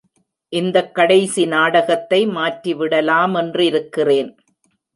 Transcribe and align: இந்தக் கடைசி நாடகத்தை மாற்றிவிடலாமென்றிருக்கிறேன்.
இந்தக் 0.53 0.95
கடைசி 0.95 1.45
நாடகத்தை 1.45 2.27
மாற்றிவிடலாமென்றிருக்கிறேன். 2.27 4.35